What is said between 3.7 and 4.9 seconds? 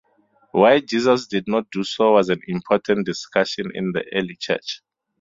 in the early church.